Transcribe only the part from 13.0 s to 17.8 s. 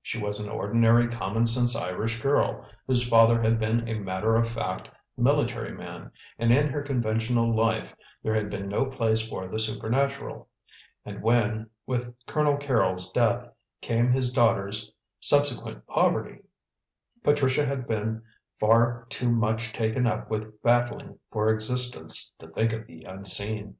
death, came his daughter's subsequent poverty, Patricia